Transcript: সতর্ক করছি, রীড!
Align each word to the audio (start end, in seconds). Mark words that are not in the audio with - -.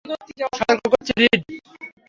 সতর্ক 0.57 0.83
করছি, 0.91 1.11
রীড! 1.19 1.41